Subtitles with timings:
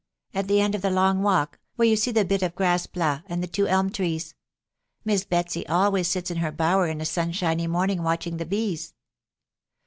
[0.33, 3.21] at the end of the long walk, where you see the bit of grass plat
[3.27, 4.33] and the two elm trees.
[5.05, 8.95] Miss Betsy always sits in her bower in a sunshiny morning watching the bees."